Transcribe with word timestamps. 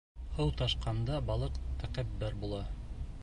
Һыу 0.37 0.53
ташҡанда 0.61 1.19
балыҡ 1.29 1.61
тәкәббер 1.83 2.39
була. 2.45 2.63